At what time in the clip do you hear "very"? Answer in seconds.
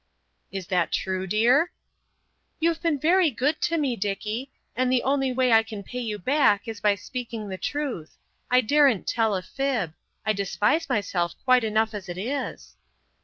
2.97-3.29